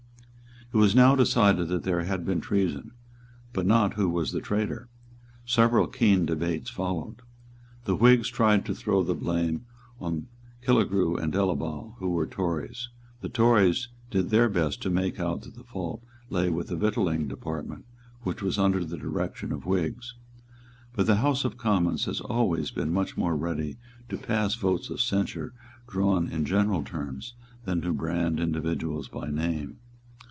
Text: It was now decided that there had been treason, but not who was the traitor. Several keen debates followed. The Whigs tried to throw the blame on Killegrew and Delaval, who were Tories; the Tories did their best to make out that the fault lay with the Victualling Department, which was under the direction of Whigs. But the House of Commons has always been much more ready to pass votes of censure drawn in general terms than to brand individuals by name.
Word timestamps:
It 0.73 0.77
was 0.77 0.95
now 0.95 1.17
decided 1.17 1.67
that 1.67 1.83
there 1.83 2.03
had 2.03 2.25
been 2.25 2.39
treason, 2.39 2.91
but 3.51 3.65
not 3.65 3.95
who 3.95 4.07
was 4.09 4.31
the 4.31 4.39
traitor. 4.39 4.87
Several 5.45 5.85
keen 5.85 6.25
debates 6.25 6.69
followed. 6.69 7.21
The 7.83 7.97
Whigs 7.97 8.29
tried 8.29 8.65
to 8.67 8.73
throw 8.73 9.03
the 9.03 9.13
blame 9.13 9.65
on 9.99 10.27
Killegrew 10.63 11.17
and 11.21 11.33
Delaval, 11.33 11.97
who 11.99 12.11
were 12.11 12.25
Tories; 12.25 12.87
the 13.19 13.27
Tories 13.27 13.89
did 14.09 14.29
their 14.29 14.47
best 14.47 14.81
to 14.83 14.89
make 14.89 15.19
out 15.19 15.41
that 15.41 15.55
the 15.55 15.65
fault 15.65 16.05
lay 16.29 16.49
with 16.49 16.67
the 16.69 16.77
Victualling 16.77 17.27
Department, 17.27 17.83
which 18.21 18.41
was 18.41 18.57
under 18.57 18.85
the 18.85 18.97
direction 18.97 19.51
of 19.51 19.65
Whigs. 19.65 20.15
But 20.93 21.05
the 21.05 21.15
House 21.17 21.43
of 21.43 21.57
Commons 21.57 22.05
has 22.05 22.21
always 22.21 22.71
been 22.71 22.93
much 22.93 23.17
more 23.17 23.35
ready 23.35 23.75
to 24.07 24.15
pass 24.17 24.55
votes 24.55 24.89
of 24.89 25.01
censure 25.01 25.51
drawn 25.89 26.29
in 26.29 26.45
general 26.45 26.85
terms 26.85 27.33
than 27.65 27.81
to 27.81 27.91
brand 27.91 28.39
individuals 28.39 29.09
by 29.09 29.29
name. 29.29 29.79